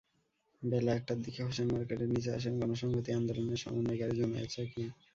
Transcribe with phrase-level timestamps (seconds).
[0.61, 4.83] বেলা একটার দিকে হোসেন মার্কেটের নিচে আসেন গণসংহতি আন্দোলনের সমন্বয়কারী জোনায়েদ সাকি।